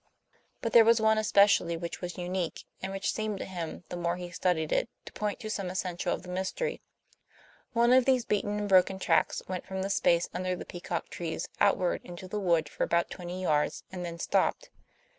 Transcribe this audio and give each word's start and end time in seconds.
But 0.61 0.73
there 0.73 0.83
was 0.83 0.99
one 0.99 1.19
especially 1.19 1.77
which 1.77 2.01
was 2.01 2.17
unique, 2.17 2.65
and 2.81 2.91
which 2.91 3.13
seemed 3.13 3.37
to 3.37 3.45
him, 3.45 3.83
the 3.89 3.95
more 3.95 4.15
he 4.17 4.31
studied 4.31 4.71
it, 4.71 4.89
to 5.05 5.13
point 5.13 5.39
to 5.41 5.49
some 5.51 5.69
essential 5.69 6.11
of 6.11 6.23
the 6.23 6.27
mystery. 6.31 6.81
One 7.73 7.93
of 7.93 8.05
these 8.05 8.25
beaten 8.25 8.57
and 8.57 8.67
broken 8.67 8.97
tracks 8.97 9.43
went 9.47 9.63
from 9.67 9.83
the 9.83 9.91
space 9.91 10.27
under 10.33 10.55
the 10.55 10.65
peacock 10.65 11.09
trees 11.09 11.47
outward 11.59 12.01
into 12.03 12.27
the 12.27 12.39
wood 12.39 12.67
for 12.67 12.83
about 12.83 13.11
twenty 13.11 13.43
yards 13.43 13.83
and 13.91 14.03
then 14.03 14.17
stopped. 14.17 14.71